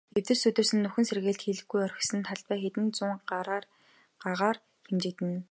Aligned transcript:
Эвдэрч 0.17 0.39
сүйдсэн, 0.41 0.79
нөхөн 0.83 1.05
сэргээлт 1.07 1.41
хийлгүй 1.43 1.81
орхисон 1.87 2.21
талбай 2.29 2.57
хэдэн 2.61 2.85
зуун 2.97 3.13
гагаар 4.23 4.57
хэмжигдэнэ. 4.87 5.39